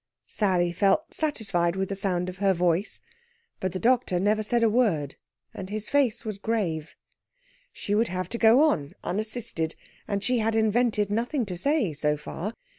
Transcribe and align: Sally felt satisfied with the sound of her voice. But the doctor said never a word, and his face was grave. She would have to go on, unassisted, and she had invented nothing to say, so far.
Sally 0.25 0.71
felt 0.71 1.13
satisfied 1.13 1.75
with 1.75 1.89
the 1.89 1.95
sound 1.95 2.27
of 2.27 2.37
her 2.37 2.55
voice. 2.55 3.01
But 3.59 3.71
the 3.71 3.77
doctor 3.77 4.15
said 4.15 4.23
never 4.23 4.65
a 4.65 4.67
word, 4.67 5.15
and 5.53 5.69
his 5.69 5.89
face 5.89 6.25
was 6.25 6.39
grave. 6.39 6.95
She 7.71 7.93
would 7.93 8.07
have 8.07 8.27
to 8.29 8.39
go 8.39 8.63
on, 8.63 8.93
unassisted, 9.03 9.75
and 10.07 10.23
she 10.23 10.39
had 10.39 10.55
invented 10.55 11.11
nothing 11.11 11.45
to 11.45 11.55
say, 11.55 11.93
so 11.93 12.17
far. 12.17 12.53